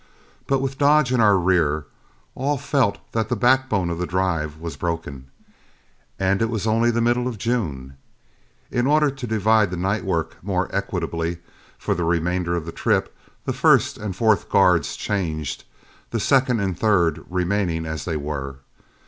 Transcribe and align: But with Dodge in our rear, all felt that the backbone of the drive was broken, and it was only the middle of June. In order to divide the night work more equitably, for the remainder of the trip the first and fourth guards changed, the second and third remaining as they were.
But 0.47 0.63
with 0.63 0.79
Dodge 0.79 1.13
in 1.13 1.19
our 1.21 1.37
rear, 1.37 1.85
all 2.33 2.57
felt 2.57 2.97
that 3.11 3.29
the 3.29 3.35
backbone 3.35 3.91
of 3.91 3.99
the 3.99 4.07
drive 4.07 4.57
was 4.57 4.75
broken, 4.75 5.27
and 6.17 6.41
it 6.41 6.49
was 6.49 6.65
only 6.65 6.89
the 6.89 7.01
middle 7.03 7.27
of 7.27 7.37
June. 7.37 7.97
In 8.71 8.87
order 8.87 9.11
to 9.11 9.27
divide 9.27 9.69
the 9.69 9.77
night 9.77 10.03
work 10.03 10.37
more 10.41 10.73
equitably, 10.75 11.37
for 11.77 11.93
the 11.93 12.03
remainder 12.03 12.55
of 12.55 12.65
the 12.65 12.71
trip 12.71 13.15
the 13.45 13.53
first 13.53 13.99
and 13.99 14.15
fourth 14.15 14.49
guards 14.49 14.95
changed, 14.95 15.65
the 16.09 16.19
second 16.19 16.61
and 16.61 16.79
third 16.79 17.23
remaining 17.29 17.85
as 17.85 18.03
they 18.05 18.17
were. 18.17 18.55